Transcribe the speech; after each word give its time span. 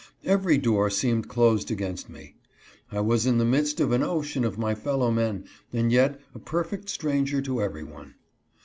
Every 0.25 0.57
door 0.57 0.89
seemed 0.89 1.27
closed 1.27 1.69
against 1.69 2.09
me. 2.09 2.33
I 2.91 3.01
was 3.01 3.27
in 3.27 3.37
the 3.37 3.45
midst 3.45 3.79
of 3.79 3.91
an 3.91 4.01
ocean 4.01 4.43
of 4.43 4.57
my 4.57 4.73
fellow 4.73 5.11
men, 5.11 5.45
and 5.71 5.91
yet 5.91 6.19
a 6.33 6.39
perfect 6.39 6.89
stranger 6.89 7.39
to 7.43 7.61
every 7.61 7.83
one. 7.83 8.15